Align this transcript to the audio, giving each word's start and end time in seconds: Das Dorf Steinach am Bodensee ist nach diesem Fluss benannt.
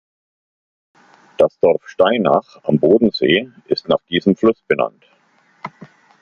Das 1.37 1.59
Dorf 1.59 1.87
Steinach 1.87 2.59
am 2.63 2.79
Bodensee 2.79 3.51
ist 3.67 3.87
nach 3.87 4.01
diesem 4.09 4.35
Fluss 4.35 4.59
benannt. 4.67 5.05